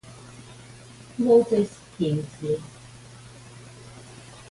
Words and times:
Moses 1.19 1.77
Kingsley 1.93 2.57